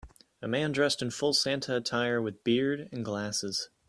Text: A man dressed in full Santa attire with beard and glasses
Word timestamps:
A 0.41 0.47
man 0.47 0.71
dressed 0.71 1.03
in 1.03 1.11
full 1.11 1.31
Santa 1.31 1.77
attire 1.77 2.19
with 2.19 2.43
beard 2.43 2.89
and 2.91 3.05
glasses 3.05 3.69